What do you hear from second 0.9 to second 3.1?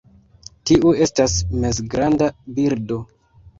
estas mezgranda birdo.